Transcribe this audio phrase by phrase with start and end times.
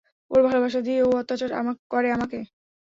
[0.31, 1.49] ওর ভালোবাসা দিয়ে ও অত্যাচার
[1.91, 2.39] করে আমাকে।